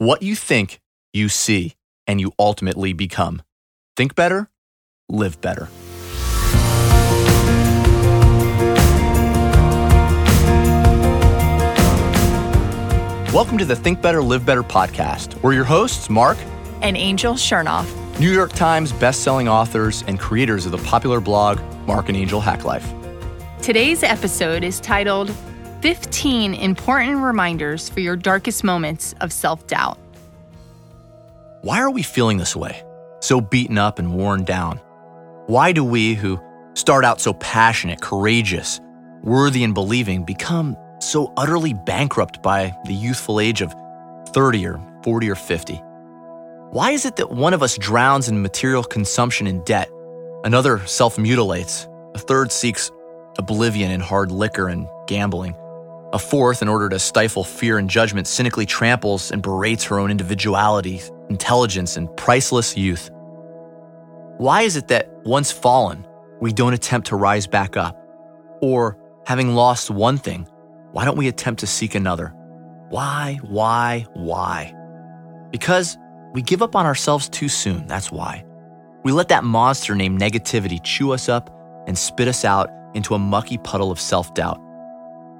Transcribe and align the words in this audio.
What 0.00 0.22
you 0.22 0.36
think, 0.36 0.78
you 1.12 1.28
see, 1.28 1.74
and 2.06 2.20
you 2.20 2.30
ultimately 2.38 2.92
become. 2.92 3.42
Think 3.96 4.14
better, 4.14 4.48
live 5.08 5.40
better. 5.40 5.68
Welcome 13.34 13.58
to 13.58 13.64
the 13.64 13.74
Think 13.74 14.00
Better, 14.00 14.22
Live 14.22 14.46
Better 14.46 14.62
podcast. 14.62 15.34
We're 15.42 15.54
your 15.54 15.64
hosts, 15.64 16.08
Mark 16.08 16.38
and 16.80 16.96
Angel 16.96 17.34
Chernoff, 17.34 18.20
New 18.20 18.30
York 18.30 18.52
Times 18.52 18.92
bestselling 18.92 19.48
authors 19.48 20.04
and 20.06 20.20
creators 20.20 20.64
of 20.64 20.70
the 20.70 20.78
popular 20.78 21.20
blog 21.20 21.58
Mark 21.88 22.08
and 22.08 22.16
Angel 22.16 22.40
Hack 22.40 22.64
Life. 22.64 22.88
Today's 23.62 24.04
episode 24.04 24.62
is 24.62 24.78
titled 24.78 25.34
15 25.80 26.54
Important 26.54 27.22
Reminders 27.22 27.88
for 27.88 28.00
Your 28.00 28.16
Darkest 28.16 28.64
Moments 28.64 29.14
of 29.20 29.32
Self 29.32 29.64
Doubt. 29.68 29.96
Why 31.62 31.78
are 31.78 31.90
we 31.90 32.02
feeling 32.02 32.38
this 32.38 32.56
way? 32.56 32.82
So 33.20 33.40
beaten 33.40 33.78
up 33.78 34.00
and 34.00 34.12
worn 34.12 34.42
down? 34.42 34.78
Why 35.46 35.70
do 35.70 35.84
we, 35.84 36.14
who 36.14 36.40
start 36.74 37.04
out 37.04 37.20
so 37.20 37.32
passionate, 37.34 38.00
courageous, 38.00 38.80
worthy, 39.22 39.62
and 39.62 39.72
believing, 39.72 40.24
become 40.24 40.76
so 41.00 41.32
utterly 41.36 41.74
bankrupt 41.74 42.42
by 42.42 42.74
the 42.86 42.94
youthful 42.94 43.38
age 43.38 43.60
of 43.60 43.72
30 44.30 44.66
or 44.66 44.80
40 45.04 45.30
or 45.30 45.36
50? 45.36 45.74
Why 46.70 46.90
is 46.90 47.06
it 47.06 47.14
that 47.16 47.30
one 47.30 47.54
of 47.54 47.62
us 47.62 47.78
drowns 47.78 48.28
in 48.28 48.42
material 48.42 48.82
consumption 48.82 49.46
and 49.46 49.64
debt, 49.64 49.88
another 50.42 50.84
self 50.86 51.18
mutilates, 51.18 51.86
a 52.16 52.18
third 52.18 52.50
seeks 52.50 52.90
oblivion 53.38 53.92
in 53.92 54.00
hard 54.00 54.32
liquor 54.32 54.68
and 54.68 54.88
gambling, 55.06 55.54
a 56.12 56.18
fourth, 56.18 56.62
in 56.62 56.68
order 56.68 56.88
to 56.88 56.98
stifle 56.98 57.44
fear 57.44 57.78
and 57.78 57.90
judgment, 57.90 58.26
cynically 58.26 58.64
tramples 58.64 59.30
and 59.30 59.42
berates 59.42 59.84
her 59.84 59.98
own 59.98 60.10
individuality, 60.10 61.00
intelligence, 61.28 61.96
and 61.96 62.14
priceless 62.16 62.76
youth? 62.76 63.10
Why 64.38 64.62
is 64.62 64.76
it 64.76 64.88
that 64.88 65.10
once 65.24 65.52
fallen, 65.52 66.06
we 66.40 66.52
don't 66.52 66.72
attempt 66.72 67.08
to 67.08 67.16
rise 67.16 67.46
back 67.46 67.76
up? 67.76 67.96
Or, 68.62 68.96
having 69.26 69.54
lost 69.54 69.90
one 69.90 70.16
thing, 70.16 70.48
why 70.92 71.04
don't 71.04 71.18
we 71.18 71.28
attempt 71.28 71.60
to 71.60 71.66
seek 71.66 71.94
another? 71.94 72.32
Why, 72.88 73.38
why, 73.42 74.06
why? 74.14 74.74
Because 75.50 75.98
we 76.32 76.40
give 76.42 76.62
up 76.62 76.74
on 76.74 76.86
ourselves 76.86 77.28
too 77.28 77.48
soon, 77.48 77.86
that's 77.86 78.10
why. 78.10 78.44
We 79.04 79.12
let 79.12 79.28
that 79.28 79.44
monster 79.44 79.94
named 79.94 80.20
negativity 80.20 80.82
chew 80.82 81.12
us 81.12 81.28
up 81.28 81.54
and 81.86 81.96
spit 81.96 82.28
us 82.28 82.44
out 82.44 82.70
into 82.94 83.14
a 83.14 83.18
mucky 83.18 83.58
puddle 83.58 83.90
of 83.90 84.00
self 84.00 84.32
doubt. 84.34 84.60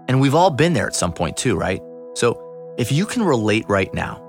And 0.08 0.20
we've 0.20 0.34
all 0.34 0.50
been 0.50 0.72
there 0.72 0.86
at 0.86 0.96
some 0.96 1.12
point 1.12 1.36
too, 1.36 1.56
right? 1.56 1.82
So 2.14 2.74
if 2.78 2.90
you 2.90 3.04
can 3.04 3.22
relate 3.22 3.64
right 3.68 3.92
now, 3.92 4.24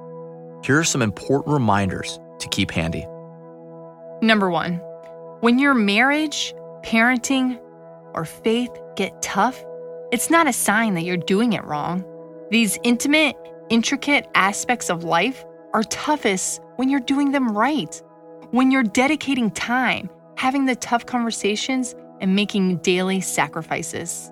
here 0.64 0.78
are 0.78 0.84
some 0.84 1.02
important 1.02 1.54
reminders 1.54 2.20
to 2.40 2.48
keep 2.50 2.72
handy. 2.72 3.08
Number 4.22 4.50
one, 4.50 4.76
when 5.40 5.58
your 5.58 5.74
marriage, 5.74 6.54
parenting, 6.84 7.60
or 8.14 8.26
faith 8.26 8.72
get 8.98 9.22
tough, 9.22 9.64
it's 10.12 10.30
not 10.30 10.48
a 10.48 10.54
sign 10.54 10.96
that 10.96 11.04
you're 11.04 11.16
doing 11.16 11.54
it 11.54 11.64
wrong. 11.64 12.04
These 12.52 12.78
intimate, 12.84 13.36
intricate 13.70 14.28
aspects 14.36 14.90
of 14.90 15.04
life 15.04 15.46
are 15.74 15.84
toughest 15.84 16.62
when 16.76 16.90
you're 16.90 17.00
doing 17.00 17.32
them 17.32 17.56
right, 17.56 18.02
when 18.52 18.72
you're 18.72 18.84
dedicating 18.84 19.52
time, 19.52 20.10
having 20.36 20.66
the 20.66 20.76
tough 20.76 21.06
conversations, 21.06 21.96
and 22.20 22.36
making 22.36 22.78
daily 22.78 23.22
sacrifices. 23.22 24.30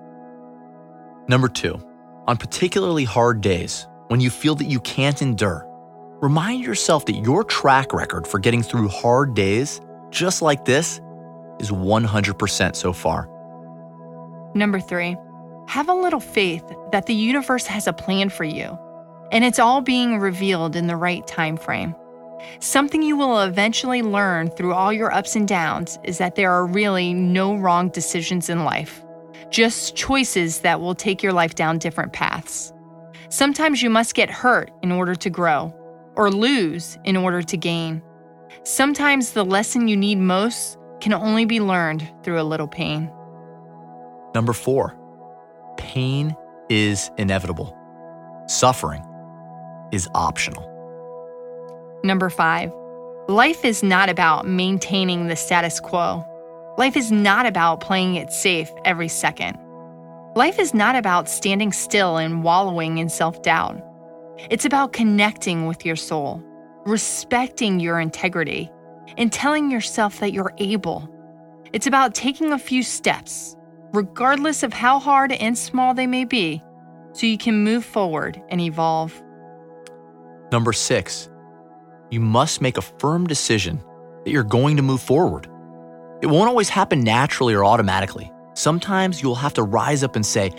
Number 1.28 1.48
two, 1.48 1.78
on 2.26 2.38
particularly 2.38 3.04
hard 3.04 3.42
days, 3.42 3.86
when 4.06 4.18
you 4.18 4.30
feel 4.30 4.54
that 4.54 4.64
you 4.64 4.80
can't 4.80 5.20
endure, 5.20 5.66
remind 6.22 6.64
yourself 6.64 7.04
that 7.04 7.16
your 7.16 7.44
track 7.44 7.92
record 7.92 8.26
for 8.26 8.38
getting 8.38 8.62
through 8.62 8.88
hard 8.88 9.34
days, 9.34 9.80
just 10.08 10.40
like 10.40 10.64
this, 10.64 11.02
is 11.60 11.70
100% 11.70 12.76
so 12.76 12.92
far. 12.94 13.28
Number 14.54 14.80
three, 14.80 15.16
have 15.66 15.90
a 15.90 15.94
little 15.94 16.20
faith 16.20 16.64
that 16.92 17.04
the 17.04 17.14
universe 17.14 17.66
has 17.66 17.86
a 17.86 17.92
plan 17.92 18.30
for 18.30 18.44
you, 18.44 18.78
and 19.30 19.44
it's 19.44 19.58
all 19.58 19.82
being 19.82 20.18
revealed 20.18 20.76
in 20.76 20.86
the 20.86 20.96
right 20.96 21.26
time 21.26 21.58
frame. 21.58 21.94
Something 22.60 23.02
you 23.02 23.18
will 23.18 23.40
eventually 23.42 24.00
learn 24.00 24.48
through 24.48 24.72
all 24.72 24.94
your 24.94 25.12
ups 25.12 25.36
and 25.36 25.46
downs 25.46 25.98
is 26.04 26.16
that 26.18 26.36
there 26.36 26.52
are 26.52 26.64
really 26.64 27.12
no 27.12 27.54
wrong 27.54 27.90
decisions 27.90 28.48
in 28.48 28.64
life, 28.64 29.02
just 29.50 29.96
choices 29.96 30.60
that 30.60 30.80
will 30.80 30.94
take 30.94 31.22
your 31.22 31.32
life 31.32 31.54
down 31.54 31.78
different 31.78 32.12
paths. 32.12 32.72
Sometimes 33.28 33.82
you 33.82 33.90
must 33.90 34.14
get 34.14 34.30
hurt 34.30 34.70
in 34.82 34.92
order 34.92 35.14
to 35.14 35.30
grow, 35.30 35.74
or 36.16 36.30
lose 36.30 36.98
in 37.04 37.16
order 37.16 37.42
to 37.42 37.56
gain. 37.56 38.02
Sometimes 38.64 39.32
the 39.32 39.44
lesson 39.44 39.88
you 39.88 39.96
need 39.96 40.18
most 40.18 40.78
can 41.00 41.12
only 41.12 41.44
be 41.44 41.60
learned 41.60 42.08
through 42.22 42.40
a 42.40 42.42
little 42.42 42.66
pain. 42.66 43.10
Number 44.34 44.52
four, 44.52 44.96
pain 45.76 46.34
is 46.68 47.10
inevitable. 47.18 47.76
Suffering 48.46 49.02
is 49.92 50.08
optional. 50.14 50.64
Number 52.04 52.30
five, 52.30 52.72
life 53.28 53.64
is 53.64 53.82
not 53.82 54.08
about 54.08 54.46
maintaining 54.46 55.28
the 55.28 55.36
status 55.36 55.80
quo. 55.80 56.24
Life 56.78 56.96
is 56.96 57.10
not 57.10 57.44
about 57.44 57.80
playing 57.80 58.14
it 58.14 58.32
safe 58.32 58.70
every 58.84 59.08
second. 59.08 59.58
Life 60.36 60.60
is 60.60 60.72
not 60.72 60.94
about 60.94 61.28
standing 61.28 61.72
still 61.72 62.18
and 62.18 62.44
wallowing 62.44 62.98
in 62.98 63.08
self 63.08 63.42
doubt. 63.42 63.82
It's 64.48 64.64
about 64.64 64.92
connecting 64.92 65.66
with 65.66 65.84
your 65.84 65.96
soul, 65.96 66.40
respecting 66.86 67.80
your 67.80 67.98
integrity, 67.98 68.70
and 69.16 69.32
telling 69.32 69.72
yourself 69.72 70.20
that 70.20 70.32
you're 70.32 70.54
able. 70.58 71.12
It's 71.72 71.88
about 71.88 72.14
taking 72.14 72.52
a 72.52 72.58
few 72.60 72.84
steps, 72.84 73.56
regardless 73.92 74.62
of 74.62 74.72
how 74.72 75.00
hard 75.00 75.32
and 75.32 75.58
small 75.58 75.94
they 75.94 76.06
may 76.06 76.24
be, 76.24 76.62
so 77.10 77.26
you 77.26 77.38
can 77.38 77.64
move 77.64 77.84
forward 77.84 78.40
and 78.50 78.60
evolve. 78.60 79.20
Number 80.52 80.72
six, 80.72 81.28
you 82.12 82.20
must 82.20 82.60
make 82.60 82.76
a 82.78 82.82
firm 82.82 83.26
decision 83.26 83.82
that 84.24 84.30
you're 84.30 84.44
going 84.44 84.76
to 84.76 84.82
move 84.82 85.02
forward. 85.02 85.48
It 86.20 86.26
won't 86.26 86.48
always 86.48 86.68
happen 86.68 87.00
naturally 87.00 87.54
or 87.54 87.64
automatically. 87.64 88.32
Sometimes 88.54 89.22
you'll 89.22 89.36
have 89.36 89.54
to 89.54 89.62
rise 89.62 90.02
up 90.02 90.16
and 90.16 90.26
say, 90.26 90.50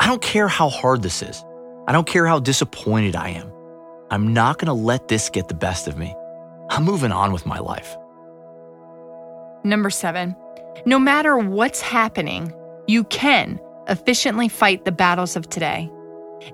I 0.00 0.06
don't 0.08 0.20
care 0.20 0.48
how 0.48 0.68
hard 0.68 1.02
this 1.02 1.22
is. 1.22 1.44
I 1.86 1.92
don't 1.92 2.06
care 2.06 2.26
how 2.26 2.40
disappointed 2.40 3.14
I 3.14 3.28
am. 3.28 3.52
I'm 4.10 4.32
not 4.32 4.58
going 4.58 4.66
to 4.66 4.72
let 4.72 5.08
this 5.08 5.30
get 5.30 5.48
the 5.48 5.54
best 5.54 5.86
of 5.86 5.96
me. 5.96 6.14
I'm 6.70 6.84
moving 6.84 7.12
on 7.12 7.32
with 7.32 7.46
my 7.46 7.58
life. 7.58 7.96
Number 9.62 9.90
seven, 9.90 10.34
no 10.84 10.98
matter 10.98 11.38
what's 11.38 11.80
happening, 11.80 12.52
you 12.86 13.04
can 13.04 13.60
efficiently 13.88 14.48
fight 14.48 14.84
the 14.84 14.92
battles 14.92 15.36
of 15.36 15.48
today. 15.48 15.90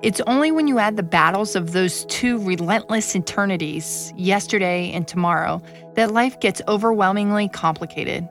It's 0.03 0.21
only 0.27 0.53
when 0.53 0.69
you 0.69 0.79
add 0.79 0.97
the 0.97 1.03
battles 1.03 1.57
of 1.57 1.73
those 1.73 2.05
two 2.05 2.39
relentless 2.39 3.17
eternities, 3.17 4.13
yesterday 4.17 4.93
and 4.93 5.09
tomorrow, 5.09 5.63
that 5.95 6.13
life 6.13 6.39
gets 6.41 6.61
overwhelmingly 6.69 7.49
complicated. 7.49 8.29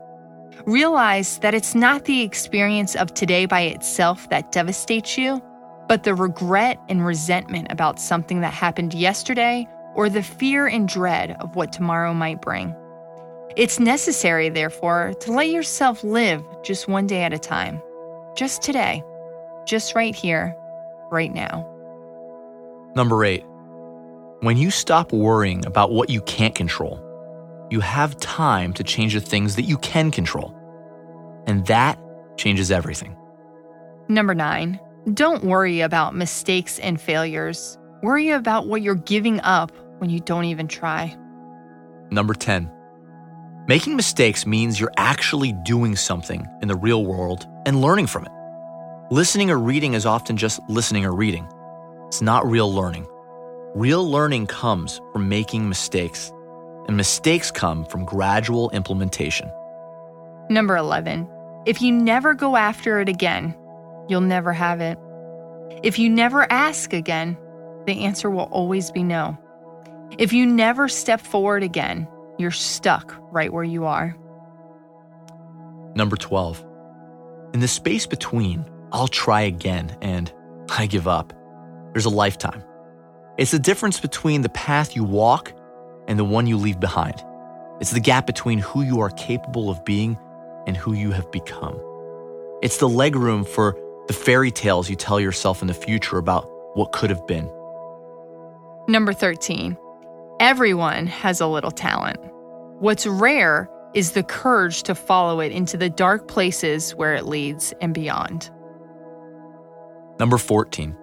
Realize 0.70 1.40
that 1.40 1.56
it's 1.56 1.74
not 1.74 2.06
the 2.06 2.22
experience 2.22 2.96
of 2.96 3.12
today 3.16 3.48
by 3.48 3.62
itself 3.62 4.30
that 4.30 4.52
devastates 4.52 5.18
you, 5.18 5.42
but 5.88 6.04
the 6.04 6.14
regret 6.14 6.78
and 6.88 7.04
resentment 7.04 7.72
about 7.72 8.00
something 8.00 8.42
that 8.42 8.54
happened 8.54 8.94
yesterday 8.94 9.68
or 9.96 10.10
the 10.10 10.22
fear 10.22 10.68
and 10.68 10.88
dread 10.88 11.36
of 11.40 11.56
what 11.56 11.74
tomorrow 11.74 12.14
might 12.14 12.40
bring. 12.40 12.76
It's 13.56 13.80
necessary, 13.80 14.50
therefore, 14.50 15.16
to 15.22 15.32
let 15.32 15.50
yourself 15.50 16.04
live 16.04 16.44
just 16.62 16.88
one 16.88 17.08
day 17.08 17.24
at 17.24 17.34
a 17.34 17.40
time, 17.40 17.82
just 18.36 18.62
today, 18.62 19.04
just 19.66 19.96
right 19.96 20.14
here, 20.14 20.56
right 21.10 21.34
now. 21.34 21.68
Number 22.96 23.26
eight, 23.26 23.44
when 24.42 24.56
you 24.56 24.70
stop 24.70 25.12
worrying 25.12 25.66
about 25.66 25.92
what 25.94 26.12
you 26.12 26.22
can't 26.22 26.54
control, 26.54 27.04
you 27.72 27.80
have 27.80 28.16
time 28.18 28.72
to 28.74 28.84
change 28.84 29.16
the 29.16 29.20
things 29.20 29.56
that 29.56 29.64
you 29.64 29.80
can 29.80 30.12
control. 30.12 30.56
And 31.50 31.66
that 31.66 32.00
changes 32.38 32.70
everything. 32.70 33.18
Number 34.08 34.36
nine, 34.36 34.80
don't 35.16 35.44
worry 35.44 35.82
about 35.82 36.16
mistakes 36.16 36.78
and 36.78 37.02
failures. 37.02 37.76
Worry 38.04 38.30
about 38.30 38.68
what 38.68 38.84
you're 38.84 38.94
giving 38.94 39.40
up 39.42 39.72
when 39.98 40.12
you 40.12 40.20
don't 40.20 40.46
even 40.46 40.68
try. 40.68 41.18
Number 42.12 42.36
10, 42.36 42.72
making 43.68 43.96
mistakes 43.96 44.46
means 44.46 44.80
you're 44.80 44.94
actually 44.98 45.54
doing 45.66 45.96
something 45.96 46.46
in 46.62 46.68
the 46.68 46.76
real 46.76 47.04
world 47.04 47.48
and 47.66 47.82
learning 47.82 48.06
from 48.06 48.26
it. 48.26 48.32
Listening 49.10 49.50
or 49.50 49.58
reading 49.58 49.96
is 49.96 50.06
often 50.06 50.38
just 50.38 50.60
listening 50.70 51.04
or 51.04 51.16
reading. 51.16 51.48
It's 52.08 52.22
not 52.22 52.46
real 52.46 52.72
learning. 52.72 53.08
Real 53.74 54.08
learning 54.08 54.46
comes 54.48 55.02
from 55.12 55.28
making 55.28 55.68
mistakes, 55.68 56.32
and 56.88 56.96
mistakes 56.96 57.50
come 57.50 57.86
from 57.86 58.06
gradual 58.06 58.70
implementation. 58.70 59.52
Number 60.52 60.78
11. 60.78 61.28
If 61.66 61.82
you 61.82 61.92
never 61.92 62.34
go 62.34 62.56
after 62.56 63.00
it 63.00 63.10
again, 63.10 63.56
you'll 64.08 64.22
never 64.22 64.54
have 64.54 64.80
it. 64.80 64.98
If 65.84 66.00
you 66.00 66.10
never 66.10 66.52
ask 66.52 66.94
again, 66.94 67.38
the 67.86 68.06
answer 68.06 68.30
will 68.30 68.50
always 68.52 68.92
be 68.92 69.04
no. 69.04 69.38
If 70.18 70.34
you 70.34 70.46
never 70.46 70.88
step 70.88 71.22
forward 71.22 71.64
again, 71.64 72.08
you're 72.38 72.52
stuck 72.52 73.16
right 73.32 73.52
where 73.52 73.64
you 73.64 73.86
are. 73.86 74.16
Number 75.96 76.16
12. 76.16 76.66
In 77.54 77.60
the 77.60 77.68
space 77.68 78.06
between, 78.06 78.66
I'll 78.92 79.08
try 79.08 79.42
again 79.42 79.96
and 80.02 80.32
I 80.70 80.86
give 80.88 81.08
up, 81.08 81.34
there's 81.94 82.06
a 82.06 82.10
lifetime. 82.10 82.64
It's 83.38 83.52
the 83.52 83.60
difference 83.60 84.00
between 84.00 84.42
the 84.42 84.50
path 84.50 84.96
you 84.96 85.04
walk 85.04 85.54
and 86.08 86.18
the 86.18 86.26
one 86.26 86.48
you 86.48 86.58
leave 86.58 86.80
behind. 86.80 87.24
It's 87.80 87.92
the 87.92 88.00
gap 88.00 88.28
between 88.28 88.60
who 88.60 88.82
you 88.82 89.00
are 89.02 89.10
capable 89.12 89.70
of 89.70 89.84
being 89.86 90.18
and 90.68 90.76
who 90.76 90.94
you 90.94 91.12
have 91.12 91.32
become. 91.32 91.80
It's 92.62 92.78
the 92.78 92.90
legroom 92.90 93.48
for 93.48 93.78
the 94.08 94.14
fairy 94.14 94.52
tales 94.52 94.90
you 94.90 94.96
tell 94.96 95.20
yourself 95.20 95.62
in 95.62 95.68
the 95.68 95.74
future 95.74 96.18
about 96.18 96.50
what 96.76 96.92
could 96.92 97.10
have 97.10 97.26
been. 97.28 97.50
Number 98.88 99.14
13. 99.14 99.78
Everyone 100.40 101.06
has 101.08 101.42
a 101.42 101.48
little 101.48 101.72
talent. 101.72 102.18
What's 102.80 103.06
rare 103.06 103.70
is 103.94 104.12
the 104.12 104.24
courage 104.24 104.84
to 104.84 104.96
follow 104.96 105.40
it 105.40 105.52
into 105.52 105.78
the 105.78 105.90
dark 105.90 106.28
places 106.28 106.96
where 106.96 107.16
it 107.16 107.26
leads 107.26 107.74
and 107.82 107.94
beyond. 107.94 108.50
Number 110.20 110.38
14. 110.38 110.96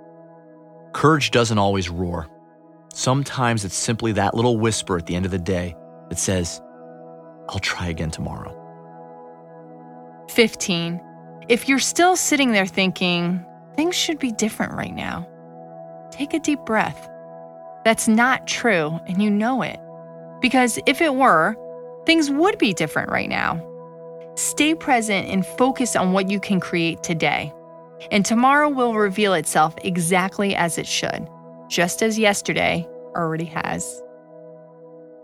Courage 0.92 1.30
doesn't 1.30 1.58
always 1.58 1.88
roar. 1.88 2.28
Sometimes 2.92 3.64
it's 3.64 3.76
simply 3.76 4.12
that 4.12 4.34
little 4.34 4.58
whisper 4.58 4.96
at 4.96 5.06
the 5.06 5.14
end 5.14 5.26
of 5.26 5.30
the 5.30 5.38
day 5.38 5.76
that 6.08 6.18
says, 6.18 6.60
I'll 7.48 7.58
try 7.58 7.88
again 7.88 8.10
tomorrow. 8.10 8.65
15. 10.28 11.00
If 11.48 11.68
you're 11.68 11.78
still 11.78 12.16
sitting 12.16 12.52
there 12.52 12.66
thinking, 12.66 13.44
things 13.74 13.94
should 13.94 14.18
be 14.18 14.32
different 14.32 14.72
right 14.72 14.94
now, 14.94 15.28
take 16.10 16.34
a 16.34 16.38
deep 16.38 16.60
breath. 16.66 17.08
That's 17.84 18.08
not 18.08 18.46
true, 18.46 18.98
and 19.06 19.22
you 19.22 19.30
know 19.30 19.62
it. 19.62 19.78
Because 20.40 20.78
if 20.86 21.00
it 21.00 21.14
were, 21.14 21.56
things 22.04 22.30
would 22.30 22.58
be 22.58 22.74
different 22.74 23.10
right 23.10 23.28
now. 23.28 23.62
Stay 24.34 24.74
present 24.74 25.28
and 25.28 25.46
focus 25.46 25.96
on 25.96 26.12
what 26.12 26.28
you 26.30 26.40
can 26.40 26.60
create 26.60 27.02
today. 27.02 27.52
And 28.10 28.24
tomorrow 28.24 28.68
will 28.68 28.94
reveal 28.94 29.34
itself 29.34 29.74
exactly 29.82 30.54
as 30.54 30.78
it 30.78 30.86
should, 30.86 31.28
just 31.68 32.02
as 32.02 32.18
yesterday 32.18 32.86
already 33.14 33.46
has. 33.46 34.02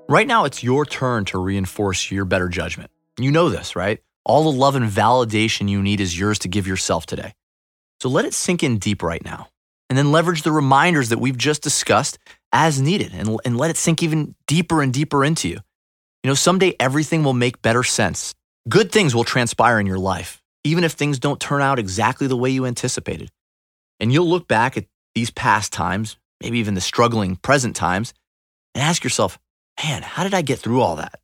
Right 0.08 0.26
now, 0.26 0.44
it's 0.44 0.62
your 0.62 0.87
turn 0.87 1.25
to 1.26 1.38
reinforce 1.38 2.10
your 2.10 2.25
better 2.25 2.48
judgment. 2.48 2.90
You 3.19 3.31
know 3.31 3.48
this, 3.48 3.76
right? 3.76 4.00
All 4.24 4.44
the 4.44 4.58
love 4.58 4.76
and 4.76 4.88
validation 4.88 5.69
you 5.69 5.82
need 5.82 6.00
is 6.00 6.19
yours 6.19 6.38
to 6.40 6.48
give 6.48 6.66
yourself 6.66 7.06
today. 7.06 7.34
So 8.00 8.08
let 8.08 8.24
it 8.24 8.34
sink 8.34 8.62
in 8.62 8.78
deep 8.78 9.02
right 9.02 9.24
now. 9.24 9.48
And 9.88 9.98
then 9.98 10.12
leverage 10.12 10.42
the 10.42 10.52
reminders 10.52 11.10
that 11.10 11.19
we've 11.19 11.36
just 11.36 11.62
discussed 11.62 12.19
as 12.52 12.80
needed 12.80 13.12
and, 13.14 13.38
and 13.44 13.56
let 13.56 13.70
it 13.70 13.76
sink 13.76 14.02
even 14.02 14.34
deeper 14.46 14.80
and 14.80 14.92
deeper 14.92 15.24
into 15.24 15.48
you. 15.48 15.58
You 16.22 16.28
know, 16.28 16.34
someday 16.34 16.74
everything 16.78 17.24
will 17.24 17.32
make 17.32 17.62
better 17.62 17.82
sense. 17.82 18.34
Good 18.69 18.92
things 18.92 19.14
will 19.14 19.24
transpire 19.24 19.80
in 19.80 19.86
your 19.86 19.98
life, 19.98 20.40
even 20.62 20.84
if 20.84 20.92
things 20.92 21.19
don't 21.19 21.40
turn 21.40 21.60
out 21.60 21.78
exactly 21.78 22.26
the 22.26 22.36
way 22.36 22.50
you 22.50 22.64
anticipated. 22.64 23.30
And 23.98 24.12
you'll 24.12 24.28
look 24.28 24.46
back 24.48 24.76
at 24.76 24.86
these 25.14 25.30
past 25.30 25.72
times, 25.72 26.16
maybe 26.40 26.58
even 26.58 26.74
the 26.74 26.80
struggling 26.80 27.36
present 27.36 27.76
times, 27.76 28.14
and 28.74 28.82
ask 28.82 29.02
yourself, 29.04 29.38
man, 29.82 30.02
how 30.02 30.22
did 30.22 30.32
I 30.32 30.42
get 30.42 30.58
through 30.58 30.80
all 30.80 30.96
that? 30.96 31.20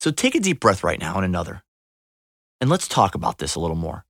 So 0.00 0.10
take 0.10 0.34
a 0.34 0.40
deep 0.40 0.60
breath 0.60 0.82
right 0.82 1.00
now 1.00 1.16
and 1.16 1.24
another. 1.24 1.62
And 2.60 2.70
let's 2.70 2.88
talk 2.88 3.14
about 3.14 3.38
this 3.38 3.54
a 3.54 3.60
little 3.60 3.76
more. 3.76 4.04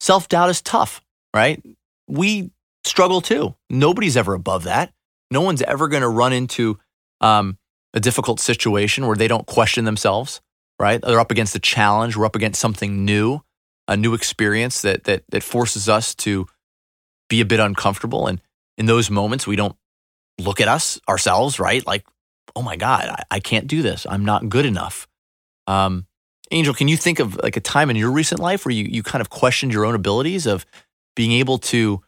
Self 0.00 0.28
doubt 0.28 0.50
is 0.50 0.60
tough, 0.60 1.00
right? 1.34 1.62
We 2.08 2.50
struggle 2.84 3.20
too. 3.20 3.54
Nobody's 3.70 4.16
ever 4.16 4.34
above 4.34 4.64
that. 4.64 4.92
No 5.30 5.40
one's 5.40 5.62
ever 5.62 5.88
going 5.88 6.02
to 6.02 6.08
run 6.08 6.32
into 6.32 6.78
um, 7.20 7.56
a 7.94 8.00
difficult 8.00 8.40
situation 8.40 9.06
where 9.06 9.16
they 9.16 9.28
don't 9.28 9.46
question 9.46 9.84
themselves, 9.84 10.40
right? 10.80 11.00
They're 11.00 11.20
up 11.20 11.30
against 11.30 11.54
a 11.54 11.60
challenge. 11.60 12.16
We're 12.16 12.26
up 12.26 12.36
against 12.36 12.60
something 12.60 13.04
new, 13.04 13.40
a 13.88 13.96
new 13.96 14.14
experience 14.14 14.82
that 14.82 15.04
that 15.04 15.22
that 15.30 15.42
forces 15.42 15.88
us 15.88 16.14
to 16.16 16.46
be 17.28 17.40
a 17.40 17.46
bit 17.46 17.60
uncomfortable. 17.60 18.26
And 18.26 18.40
in 18.76 18.86
those 18.86 19.10
moments, 19.10 19.46
we 19.46 19.56
don't 19.56 19.76
look 20.38 20.60
at 20.60 20.68
us 20.68 21.00
ourselves, 21.08 21.58
right? 21.58 21.86
Like, 21.86 22.04
oh 22.56 22.62
my 22.62 22.76
God, 22.76 23.04
I, 23.08 23.22
I 23.30 23.40
can't 23.40 23.66
do 23.66 23.82
this. 23.82 24.06
I'm 24.08 24.24
not 24.24 24.48
good 24.48 24.66
enough. 24.66 25.06
Um, 25.66 26.06
Angel, 26.52 26.74
can 26.74 26.88
you 26.88 26.96
think 26.96 27.18
of 27.18 27.36
like 27.42 27.56
a 27.56 27.60
time 27.60 27.90
in 27.90 27.96
your 27.96 28.10
recent 28.10 28.40
life 28.40 28.64
where 28.64 28.72
you 28.72 28.84
you 28.84 29.02
kind 29.02 29.20
of 29.20 29.30
questioned 29.30 29.72
your 29.72 29.84
own 29.84 29.94
abilities 29.94 30.46
of 30.46 30.66
being 31.16 31.32
able 31.32 31.58
to 31.58 32.02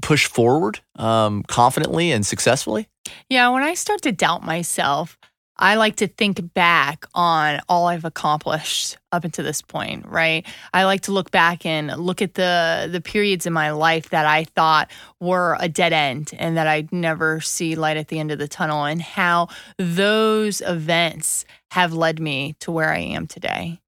push 0.00 0.26
forward 0.26 0.80
um, 0.96 1.42
confidently 1.42 2.12
and 2.12 2.24
successfully? 2.24 2.88
Yeah, 3.28 3.48
when 3.50 3.62
I 3.62 3.74
start 3.74 4.02
to 4.02 4.12
doubt 4.12 4.44
myself, 4.44 5.18
I 5.58 5.74
like 5.74 5.96
to 5.96 6.06
think 6.06 6.54
back 6.54 7.06
on 7.14 7.60
all 7.68 7.88
I've 7.88 8.04
accomplished 8.04 8.96
up 9.10 9.24
until 9.24 9.44
this 9.44 9.60
point, 9.60 10.06
right? 10.06 10.46
I 10.72 10.84
like 10.84 11.02
to 11.02 11.12
look 11.12 11.30
back 11.30 11.66
and 11.66 11.88
look 11.96 12.22
at 12.22 12.34
the 12.34 12.88
the 12.90 13.00
periods 13.00 13.46
in 13.46 13.52
my 13.52 13.72
life 13.72 14.10
that 14.10 14.24
I 14.24 14.44
thought 14.44 14.90
were 15.20 15.56
a 15.58 15.68
dead 15.68 15.92
end 15.92 16.32
and 16.38 16.56
that 16.56 16.68
I'd 16.68 16.92
never 16.92 17.40
see 17.40 17.74
light 17.74 17.96
at 17.96 18.08
the 18.08 18.20
end 18.20 18.30
of 18.30 18.38
the 18.38 18.48
tunnel 18.48 18.84
and 18.84 19.02
how 19.02 19.48
those 19.78 20.60
events 20.60 21.44
have 21.72 21.92
led 21.92 22.20
me 22.20 22.54
to 22.60 22.70
where 22.70 22.92
I 22.92 22.98
am 22.98 23.26
today. 23.26 23.80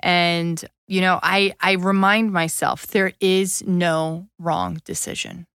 And 0.00 0.62
you 0.86 1.00
know, 1.00 1.18
I 1.22 1.54
I 1.60 1.72
remind 1.72 2.32
myself 2.32 2.88
there 2.88 3.12
is 3.20 3.62
no 3.66 4.28
wrong 4.38 4.80
decision 4.84 5.46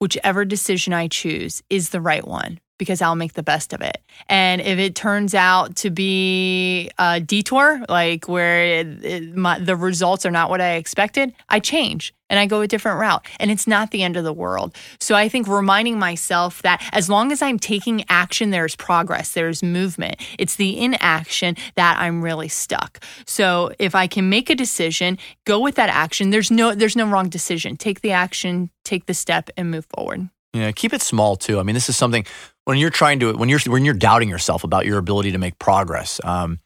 whichever 0.00 0.44
decision 0.44 0.92
I 0.92 1.08
choose 1.08 1.62
is 1.68 1.90
the 1.90 2.00
right 2.00 2.26
one 2.26 2.58
because 2.80 3.02
I'll 3.02 3.14
make 3.14 3.34
the 3.34 3.42
best 3.42 3.74
of 3.74 3.82
it. 3.82 3.98
And 4.30 4.62
if 4.62 4.78
it 4.78 4.94
turns 4.94 5.34
out 5.34 5.76
to 5.76 5.90
be 5.90 6.90
a 6.98 7.20
detour, 7.20 7.84
like 7.90 8.26
where 8.26 8.64
it, 8.64 9.04
it, 9.04 9.36
my, 9.36 9.58
the 9.58 9.76
results 9.76 10.24
are 10.24 10.30
not 10.30 10.48
what 10.48 10.62
I 10.62 10.76
expected, 10.76 11.34
I 11.50 11.60
change 11.60 12.14
and 12.30 12.38
I 12.38 12.46
go 12.46 12.62
a 12.62 12.66
different 12.66 12.98
route. 12.98 13.22
And 13.38 13.50
it's 13.50 13.66
not 13.66 13.90
the 13.90 14.02
end 14.02 14.16
of 14.16 14.24
the 14.24 14.32
world. 14.32 14.74
So 14.98 15.14
I 15.14 15.28
think 15.28 15.46
reminding 15.46 15.98
myself 15.98 16.62
that 16.62 16.82
as 16.92 17.10
long 17.10 17.32
as 17.32 17.42
I'm 17.42 17.58
taking 17.58 18.02
action, 18.08 18.48
there's 18.48 18.74
progress, 18.76 19.34
there's 19.34 19.62
movement. 19.62 20.16
It's 20.38 20.56
the 20.56 20.80
inaction 20.80 21.56
that 21.74 21.98
I'm 22.00 22.22
really 22.22 22.48
stuck. 22.48 23.04
So 23.26 23.72
if 23.78 23.94
I 23.94 24.06
can 24.06 24.30
make 24.30 24.48
a 24.48 24.54
decision, 24.54 25.18
go 25.44 25.60
with 25.60 25.74
that 25.74 25.90
action, 25.90 26.30
there's 26.30 26.50
no 26.50 26.74
there's 26.74 26.96
no 26.96 27.06
wrong 27.06 27.28
decision. 27.28 27.76
Take 27.76 28.00
the 28.00 28.12
action, 28.12 28.70
take 28.84 29.04
the 29.04 29.14
step 29.14 29.50
and 29.58 29.70
move 29.70 29.84
forward. 29.94 30.30
Yeah, 30.52 30.72
keep 30.72 30.92
it 30.92 31.02
small 31.02 31.36
too. 31.36 31.60
I 31.60 31.62
mean, 31.62 31.74
this 31.74 31.88
is 31.88 31.96
something 31.96 32.26
when 32.70 32.78
you're 32.78 32.90
trying 32.90 33.18
to 33.18 33.32
when 33.32 33.48
you're 33.48 33.58
when 33.66 33.84
you're 33.84 33.94
doubting 33.94 34.28
yourself 34.28 34.62
about 34.62 34.86
your 34.86 34.98
ability 34.98 35.32
to 35.32 35.38
make 35.38 35.58
progress. 35.58 36.20
Um, 36.22 36.60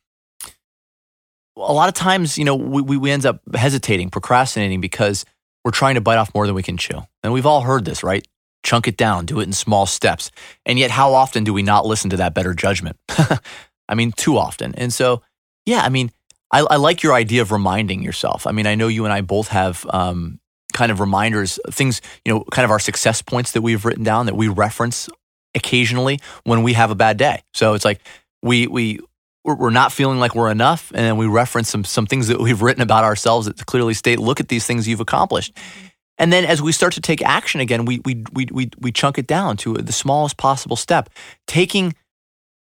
a 1.57 1.73
lot 1.73 1.89
of 1.89 1.95
times, 1.95 2.37
you 2.37 2.45
know, 2.45 2.57
we 2.57 2.99
we 2.99 3.11
end 3.11 3.25
up 3.25 3.41
hesitating, 3.55 4.11
procrastinating 4.11 4.83
because 4.83 5.25
we're 5.65 5.71
trying 5.71 5.95
to 5.95 6.03
bite 6.03 6.19
off 6.19 6.35
more 6.35 6.45
than 6.45 6.55
we 6.55 6.63
can 6.63 6.77
chew. 6.77 7.01
And 7.23 7.33
we've 7.33 7.47
all 7.47 7.63
heard 7.63 7.87
this, 7.87 8.03
right? 8.03 8.23
Chunk 8.63 8.87
it 8.87 8.99
down, 8.99 9.25
do 9.25 9.41
it 9.41 9.45
in 9.45 9.55
small 9.55 9.87
steps. 9.87 10.31
And 10.67 10.79
yet, 10.79 10.91
how 10.91 11.15
often 11.15 11.43
do 11.43 11.55
we 11.55 11.63
not 11.63 11.87
listen 11.87 12.11
to 12.11 12.19
that 12.19 12.35
better 12.35 12.53
judgment? 12.53 12.99
I 13.89 13.95
mean, 13.95 14.13
too 14.13 14.37
often. 14.37 14.75
And 14.75 14.93
so, 14.93 15.23
yeah, 15.65 15.81
I 15.81 15.89
mean, 15.89 16.11
I, 16.51 16.67
I, 16.69 16.77
like 16.77 17.03
your 17.03 17.15
idea 17.15 17.41
of 17.41 17.51
reminding 17.51 18.03
yourself. 18.03 18.47
I 18.47 18.53
mean, 18.53 18.67
I 18.67 18.75
know 18.75 18.89
you 18.89 19.05
and 19.05 19.13
I 19.13 19.23
both 19.23 19.49
have 19.49 19.87
um, 19.89 20.39
kind 20.75 20.93
of 20.93 21.01
reminders, 21.01 21.59
things, 21.71 22.03
you 22.27 22.35
know, 22.35 22.45
kind 22.53 22.65
of 22.65 22.71
our 22.71 22.79
success 22.79 23.23
points 23.23 23.53
that 23.53 23.63
we've 23.63 23.87
written 23.87 24.05
down 24.05 24.27
that 24.27 24.37
we 24.37 24.49
reference 24.49 25.09
occasionally 25.55 26.21
when 26.45 26.63
we 26.63 26.73
have 26.75 26.91
a 26.91 26.95
bad 26.95 27.17
day. 27.17 27.43
So 27.53 27.75
it's 27.75 27.85
like 27.85 28.01
we 28.43 28.67
we 28.67 29.01
we're 29.45 29.71
not 29.71 29.93
feeling 29.93 30.19
like 30.19 30.35
we're 30.35 30.51
enough, 30.51 30.91
and 30.95 31.05
then 31.05 31.17
we 31.17 31.27
reference 31.27 31.69
some 31.69 31.85
some 31.85 32.07
things 32.07 32.29
that 32.29 32.41
we've 32.41 32.63
written 32.63 32.83
about 32.83 33.05
ourselves 33.05 33.47
that 33.47 33.65
clearly 33.67 33.95
state, 33.95 34.19
look 34.19 34.41
at 34.41 34.49
these 34.49 34.67
things 34.67 34.89
you've 34.89 35.01
accomplished. 35.01 35.55
Mm-hmm. 35.55 35.87
And 36.17 36.33
then 36.33 36.45
as 36.45 36.63
we 36.63 36.73
start 36.73 36.93
to 36.95 37.01
take 37.01 37.23
action 37.23 37.61
again, 37.61 37.85
we 37.85 38.01
we 38.05 38.25
we 38.33 38.47
we 38.51 38.71
we 38.79 38.93
chunk 38.93 39.19
it 39.19 39.27
down 39.27 39.57
to 39.59 39.75
the 39.75 39.93
smallest 39.93 40.37
possible 40.37 40.77
step. 40.77 41.11
Taking, 41.47 41.95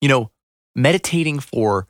you 0.01 0.09
know, 0.09 0.31
meditating 0.75 1.41
for 1.41 1.87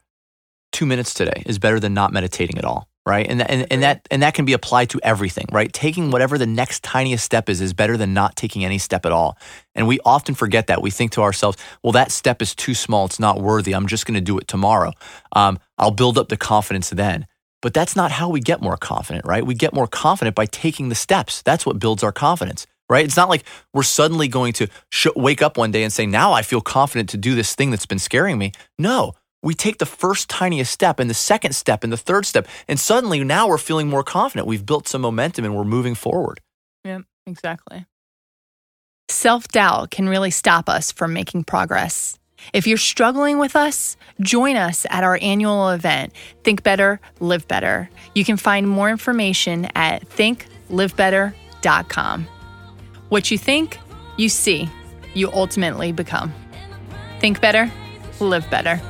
two 0.72 0.86
minutes 0.86 1.14
today 1.14 1.42
is 1.46 1.58
better 1.58 1.80
than 1.80 1.94
not 1.94 2.12
meditating 2.12 2.58
at 2.58 2.64
all 2.64 2.88
right? 3.06 3.26
And, 3.28 3.48
and, 3.48 3.66
and 3.70 3.82
that 3.82 4.06
and 4.10 4.22
that 4.22 4.34
can 4.34 4.44
be 4.44 4.54
applied 4.54 4.90
to 4.90 5.00
everything, 5.02 5.46
right? 5.52 5.72
Taking 5.72 6.10
whatever 6.10 6.38
the 6.38 6.46
next 6.46 6.82
tiniest 6.82 7.24
step 7.24 7.48
is 7.48 7.60
is 7.60 7.72
better 7.72 7.96
than 7.96 8.14
not 8.14 8.36
taking 8.36 8.64
any 8.64 8.78
step 8.78 9.04
at 9.04 9.12
all. 9.12 9.36
And 9.74 9.86
we 9.86 9.98
often 10.04 10.34
forget 10.34 10.68
that. 10.68 10.82
We 10.82 10.90
think 10.90 11.12
to 11.12 11.22
ourselves, 11.22 11.58
well, 11.82 11.92
that 11.92 12.10
step 12.12 12.40
is 12.40 12.54
too 12.54 12.74
small. 12.74 13.04
It's 13.06 13.20
not 13.20 13.40
worthy. 13.40 13.74
I'm 13.74 13.86
just 13.86 14.06
going 14.06 14.14
to 14.14 14.20
do 14.20 14.38
it 14.38 14.48
tomorrow. 14.48 14.92
Um, 15.32 15.58
I'll 15.78 15.90
build 15.90 16.16
up 16.18 16.28
the 16.28 16.36
confidence 16.36 16.90
then. 16.90 17.26
But 17.60 17.72
that's 17.72 17.96
not 17.96 18.10
how 18.10 18.28
we 18.28 18.40
get 18.40 18.60
more 18.60 18.76
confident, 18.76 19.24
right? 19.24 19.44
We 19.44 19.54
get 19.54 19.72
more 19.72 19.86
confident 19.86 20.36
by 20.36 20.44
taking 20.44 20.90
the 20.90 20.94
steps. 20.94 21.40
That's 21.40 21.64
what 21.64 21.78
builds 21.78 22.02
our 22.02 22.12
confidence, 22.12 22.66
right? 22.90 23.04
It's 23.06 23.16
not 23.16 23.30
like 23.30 23.44
we're 23.72 23.84
suddenly 23.84 24.28
going 24.28 24.52
to 24.54 24.68
sh- 24.90 25.06
wake 25.16 25.40
up 25.40 25.56
one 25.56 25.70
day 25.70 25.82
and 25.82 25.90
say, 25.90 26.04
now 26.04 26.34
I 26.34 26.42
feel 26.42 26.60
confident 26.60 27.08
to 27.10 27.16
do 27.16 27.34
this 27.34 27.54
thing 27.54 27.70
that's 27.70 27.86
been 27.86 27.98
scaring 27.98 28.36
me. 28.36 28.52
No, 28.78 29.14
we 29.44 29.54
take 29.54 29.78
the 29.78 29.86
first 29.86 30.28
tiniest 30.28 30.72
step 30.72 30.98
and 30.98 31.08
the 31.08 31.14
second 31.14 31.52
step 31.52 31.84
and 31.84 31.92
the 31.92 31.98
third 31.98 32.26
step. 32.26 32.48
And 32.66 32.80
suddenly 32.80 33.22
now 33.22 33.46
we're 33.46 33.58
feeling 33.58 33.88
more 33.88 34.02
confident. 34.02 34.48
We've 34.48 34.64
built 34.64 34.88
some 34.88 35.02
momentum 35.02 35.44
and 35.44 35.54
we're 35.54 35.64
moving 35.64 35.94
forward. 35.94 36.40
Yeah, 36.82 37.00
exactly. 37.26 37.84
Self 39.08 39.48
doubt 39.48 39.90
can 39.90 40.08
really 40.08 40.30
stop 40.30 40.68
us 40.68 40.90
from 40.90 41.12
making 41.12 41.44
progress. 41.44 42.18
If 42.52 42.66
you're 42.66 42.78
struggling 42.78 43.38
with 43.38 43.54
us, 43.54 43.96
join 44.20 44.56
us 44.56 44.86
at 44.90 45.04
our 45.04 45.18
annual 45.22 45.70
event, 45.70 46.12
Think 46.42 46.62
Better, 46.62 47.00
Live 47.20 47.46
Better. 47.46 47.88
You 48.14 48.24
can 48.24 48.36
find 48.36 48.68
more 48.68 48.90
information 48.90 49.68
at 49.74 50.08
thinklivebetter.com. 50.08 52.28
What 53.08 53.30
you 53.30 53.38
think, 53.38 53.78
you 54.16 54.28
see, 54.28 54.68
you 55.14 55.30
ultimately 55.32 55.92
become. 55.92 56.34
Think 57.20 57.40
better, 57.40 57.70
live 58.20 58.50
better. 58.50 58.80